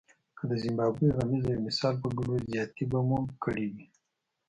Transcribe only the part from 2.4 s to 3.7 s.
زیاتی به مو کړی